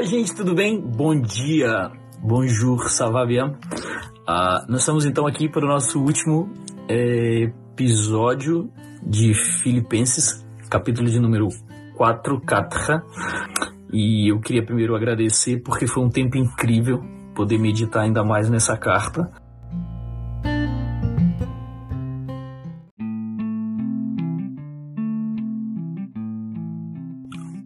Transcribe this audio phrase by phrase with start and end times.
[0.00, 0.80] Oi, gente, tudo bem?
[0.80, 1.92] Bom dia,
[2.22, 3.48] bonjour, ça va bien?
[4.26, 6.50] Uh, nós estamos então aqui para o nosso último
[6.88, 8.72] é, episódio
[9.02, 11.48] de Filipenses, capítulo de número
[11.98, 13.02] 4, 4.
[13.92, 17.04] E eu queria primeiro agradecer porque foi um tempo incrível
[17.34, 19.30] poder meditar ainda mais nessa carta.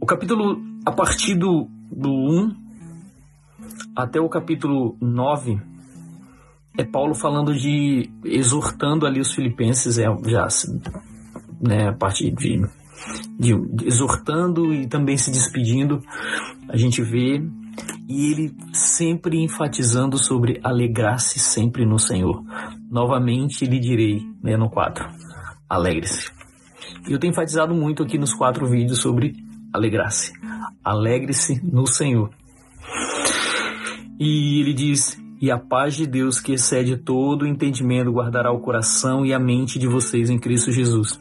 [0.00, 2.70] O capítulo, a partir do, do 1
[3.94, 5.60] até o capítulo 9,
[6.78, 10.46] é Paulo falando de exortando ali os filipenses, é já
[11.60, 12.62] né, a partir de,
[13.38, 16.00] de, de, exortando e também se despedindo,
[16.68, 17.42] a gente vê
[18.08, 22.42] e ele sempre enfatizando sobre alegrar-se sempre no Senhor.
[22.90, 25.06] Novamente lhe direi, né, no 4,
[25.68, 26.30] alegre-se.
[27.08, 29.34] Eu tenho enfatizado muito aqui nos quatro vídeos sobre
[29.72, 30.32] alegrar-se.
[30.84, 32.30] Alegre-se no Senhor.
[34.18, 38.60] E ele diz: E a paz de Deus, que excede todo o entendimento, guardará o
[38.60, 41.18] coração e a mente de vocês em Cristo Jesus.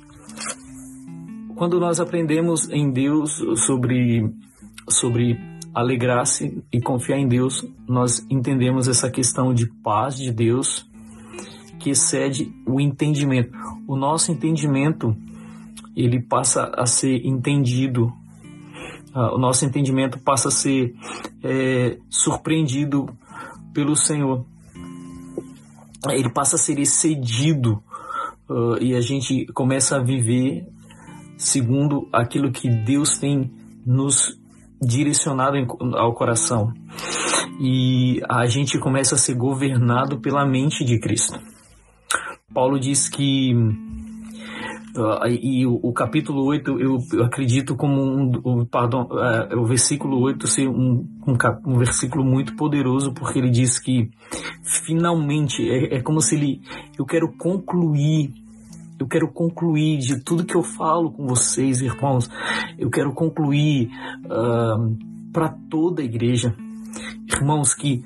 [1.55, 4.29] Quando nós aprendemos em Deus sobre,
[4.89, 5.37] sobre
[5.73, 10.87] alegrar-se e confiar em Deus, nós entendemos essa questão de paz de Deus
[11.79, 13.57] que excede o entendimento.
[13.87, 15.15] O nosso entendimento
[15.95, 18.11] ele passa a ser entendido
[19.33, 20.95] o nosso entendimento passa a ser
[21.43, 23.07] é, surpreendido
[23.73, 24.45] pelo Senhor.
[26.09, 27.83] Ele passa a ser excedido
[28.49, 30.65] uh, e a gente começa a viver
[31.37, 33.51] segundo aquilo que Deus tem
[33.85, 34.37] nos
[34.81, 36.73] direcionado em, ao coração.
[37.59, 41.39] E a gente começa a ser governado pela mente de Cristo.
[42.53, 43.53] Paulo diz que
[44.95, 48.31] Uh, e o, o, capítulo 8, eu, eu acredito como um,
[48.63, 54.09] uh, o versículo 8 ser um, um, um, versículo muito poderoso, porque ele diz que
[54.85, 56.61] finalmente, é, é como se ele,
[56.97, 58.33] eu quero concluir
[58.99, 62.29] eu quero concluir de tudo que eu falo com vocês, irmãos.
[62.77, 63.89] Eu quero concluir
[64.25, 64.97] uh,
[65.31, 66.53] para toda a igreja,
[67.31, 68.03] irmãos, que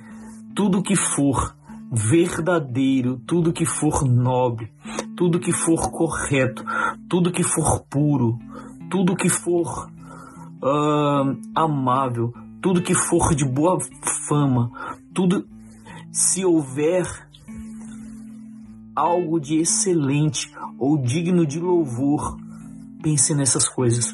[0.55, 1.55] tudo que for
[1.91, 4.71] verdadeiro, tudo que for nobre,
[5.15, 6.63] tudo que for correto,
[7.09, 8.39] tudo que for puro,
[8.89, 9.89] tudo que for
[10.61, 13.77] uh, amável, tudo que for de boa
[14.27, 14.71] fama,
[15.13, 15.47] tudo
[16.11, 17.05] se houver
[18.95, 22.37] algo de excelente ou digno de louvor,
[23.01, 24.13] pense nessas coisas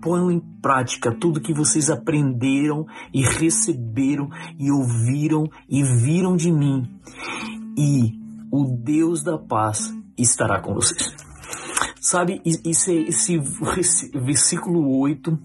[0.00, 6.88] ponham em prática tudo que vocês aprenderam e receberam e ouviram e viram de mim.
[7.76, 8.18] E
[8.50, 11.14] o Deus da paz estará com vocês.
[12.00, 13.38] Sabe, esse, esse
[14.14, 15.38] versículo 8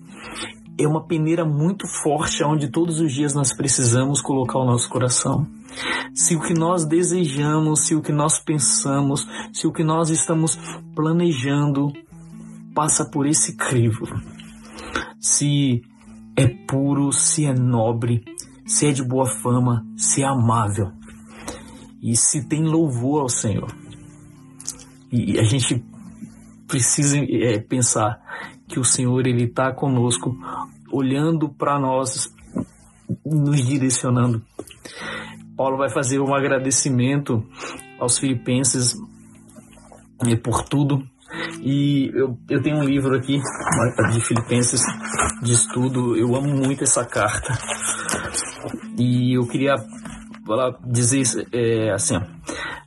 [0.78, 5.48] é uma peneira muito forte onde todos os dias nós precisamos colocar o nosso coração.
[6.14, 10.58] Se o que nós desejamos, se o que nós pensamos, se o que nós estamos
[10.96, 11.92] planejando
[12.74, 14.08] passa por esse crivo,
[15.20, 15.82] se
[16.36, 18.24] é puro, se é nobre,
[18.66, 20.92] se é de boa fama, se é amável
[22.02, 23.83] e se tem louvor ao Senhor.
[25.13, 25.84] E a gente
[26.68, 28.19] precisa é, pensar
[28.68, 30.35] que o Senhor ele está conosco,
[30.91, 32.34] olhando para nós,
[33.24, 34.41] nos direcionando.
[35.56, 37.46] Paulo vai fazer um agradecimento
[38.00, 38.96] aos filipenses
[40.25, 41.03] é, por tudo
[41.62, 43.40] e eu, eu tenho um livro aqui
[44.12, 44.81] de Filipenses
[45.41, 46.16] de estudo.
[46.16, 47.57] Eu amo muito essa carta.
[48.97, 49.75] E eu queria
[50.85, 52.16] dizer é, assim: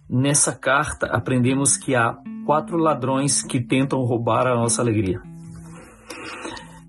[0.09, 5.21] nessa carta aprendemos que há quatro ladrões que tentam roubar a nossa alegria.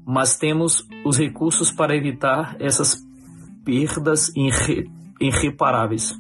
[0.05, 3.03] Mas temos os recursos para evitar essas
[3.65, 4.89] perdas irre,
[5.19, 6.17] irreparáveis.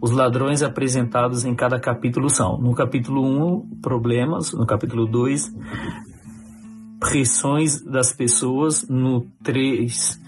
[0.00, 3.24] Os ladrões apresentados em cada capítulo são: no capítulo
[3.56, 5.52] 1, problemas, no capítulo 2,
[7.00, 10.20] pressões das pessoas, no 3,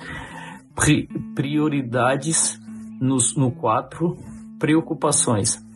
[0.75, 2.61] pri prioridades,
[3.01, 4.17] nos, no 4,
[4.59, 5.70] preocupações.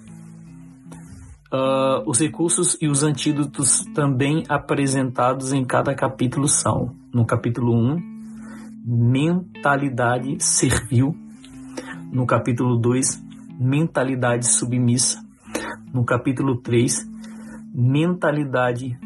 [1.52, 8.14] Uh, os recursos e os antídotos também apresentados em cada capítulo são: no capítulo 1,
[8.85, 11.14] mentalidade servil,
[12.12, 13.23] no capítulo 2,
[13.58, 15.23] mentalidade submissa.
[15.93, 17.08] No capítulo 3,
[17.73, 18.99] mentalidade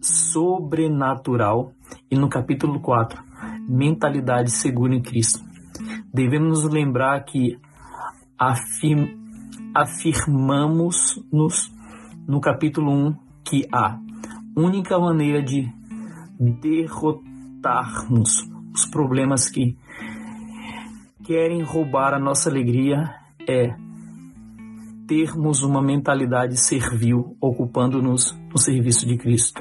[0.00, 1.72] sobrenatural.
[2.10, 3.22] E no capítulo 4,
[3.68, 5.44] mentalidade segura em Cristo.
[6.12, 7.58] Devemos lembrar que
[8.38, 9.06] afirm,
[9.74, 11.70] afirmamos-nos
[12.30, 13.98] no capítulo 1 que a
[14.56, 15.68] única maneira de
[16.38, 19.76] derrotarmos os problemas que
[21.24, 23.12] querem roubar a nossa alegria
[23.48, 23.74] é
[25.08, 29.60] termos uma mentalidade servil, ocupando-nos no serviço de Cristo.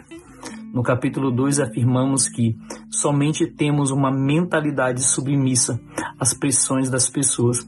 [0.71, 2.56] No capítulo 2 afirmamos que
[2.92, 5.81] somente temos uma mentalidade submissa
[6.19, 7.68] às pressões das pessoas,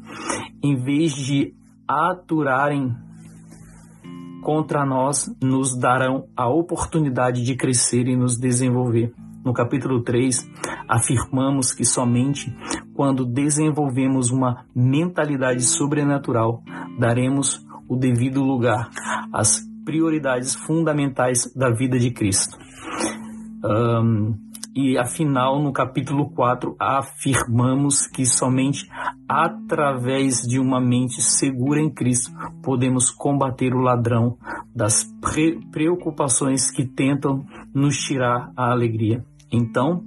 [0.62, 1.56] em vez de
[1.88, 2.96] aturarem
[4.42, 9.14] contra nós, nos darão a oportunidade de crescer e nos desenvolver.
[9.44, 10.48] No capítulo 3,
[10.88, 12.56] afirmamos que somente
[12.94, 16.64] quando desenvolvemos uma mentalidade sobrenatural,
[17.00, 18.90] daremos o devido lugar
[19.34, 22.58] às prioridades fundamentais da vida de Cristo.
[23.64, 28.90] Um, e afinal, no capítulo 4, afirmamos que somente
[29.28, 32.32] através de uma mente segura em Cristo
[32.64, 34.38] podemos combater o ladrão
[34.74, 39.26] das pre preocupações que tentam nos tirar a alegria.
[39.52, 40.06] Então,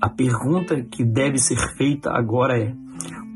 [0.00, 2.72] a pergunta que deve ser feita agora é: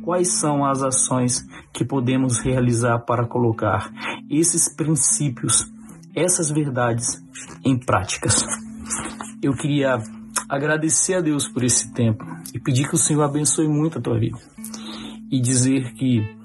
[0.05, 3.91] quais são as ações que podemos realizar para colocar
[4.31, 5.69] esses princípios,
[6.15, 7.21] essas verdades
[7.65, 8.45] em práticas?
[9.43, 10.01] Eu queria
[10.49, 12.25] agradecer a Deus por esse tempo
[12.55, 14.39] e pedir que o Senhor abençoe muito a tua vida.
[15.31, 16.37] E dizer que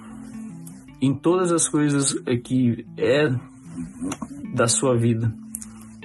[1.01, 2.13] em todas as coisas
[2.43, 3.29] que é
[4.53, 5.33] da sua vida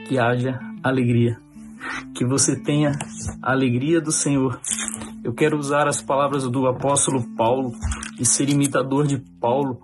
[0.08, 1.38] que haja alegria,
[2.14, 2.92] que você tenha
[3.42, 4.60] a alegria do Senhor.
[5.22, 7.72] Eu quero usar as palavras do apóstolo Paulo
[8.18, 9.80] e ser imitador de Paulo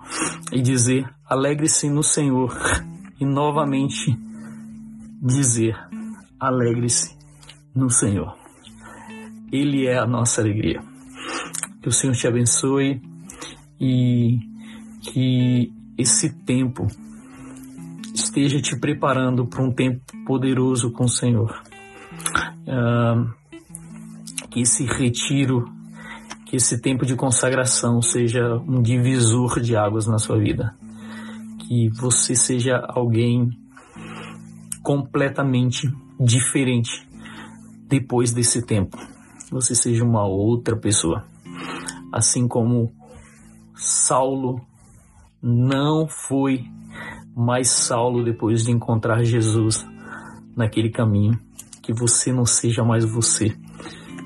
[0.50, 2.56] e dizer: alegre-se no Senhor.
[3.20, 4.18] E novamente
[5.22, 5.76] dizer:
[6.40, 7.23] alegre-se
[7.74, 8.36] no Senhor.
[9.50, 10.82] Ele é a nossa alegria.
[11.82, 13.02] Que o Senhor te abençoe
[13.80, 14.38] e
[15.02, 16.86] que esse tempo
[18.14, 21.62] esteja te preparando para um tempo poderoso com o Senhor.
[22.66, 23.30] Uh,
[24.50, 25.68] que esse retiro,
[26.46, 30.74] que esse tempo de consagração seja um divisor de águas na sua vida.
[31.66, 33.50] Que você seja alguém
[34.82, 35.88] completamente
[36.20, 37.06] diferente
[37.94, 38.98] depois desse tempo.
[39.52, 41.24] Você seja uma outra pessoa.
[42.12, 42.92] Assim como
[43.76, 44.60] Saulo
[45.40, 46.64] não foi
[47.36, 49.86] mais Saulo depois de encontrar Jesus
[50.56, 51.38] naquele caminho.
[51.80, 53.56] Que você não seja mais você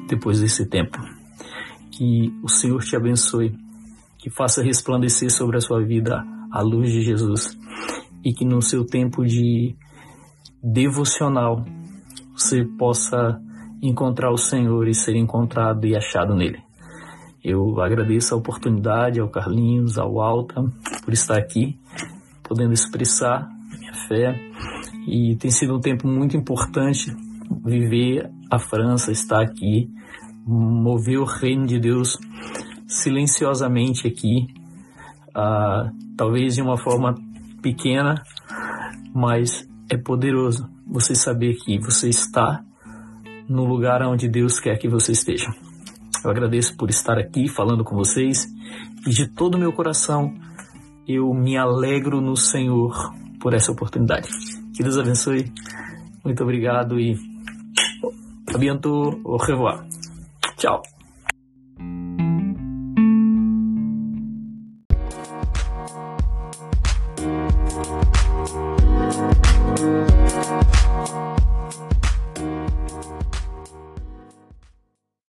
[0.08, 0.98] depois desse tempo.
[1.90, 3.54] Que o Senhor te abençoe,
[4.16, 7.58] que faça resplandecer sobre a sua vida a luz de Jesus
[8.24, 9.76] e que no seu tempo de
[10.62, 11.64] devocional
[12.32, 13.38] você possa
[13.82, 16.58] encontrar o Senhor e ser encontrado e achado nele.
[17.42, 20.62] Eu agradeço a oportunidade ao Carlinhos, ao Alta,
[21.04, 21.78] por estar aqui,
[22.42, 23.48] podendo expressar
[23.78, 24.38] minha fé.
[25.06, 27.14] E tem sido um tempo muito importante
[27.64, 29.88] viver a França, estar aqui,
[30.46, 32.18] mover o reino de Deus
[32.86, 34.48] silenciosamente aqui,
[35.30, 37.14] uh, talvez de uma forma
[37.62, 38.22] pequena,
[39.14, 42.64] mas é poderoso você saber que você está
[43.48, 45.46] no lugar onde Deus quer que você esteja.
[46.24, 48.46] Eu agradeço por estar aqui falando com vocês
[49.06, 50.34] e de todo o meu coração
[51.06, 52.94] eu me alegro no Senhor
[53.40, 54.28] por essa oportunidade.
[54.74, 55.50] Que Deus abençoe.
[56.24, 57.16] Muito obrigado e
[58.54, 59.86] a bientôt, au revoir.
[60.56, 60.82] Tchau.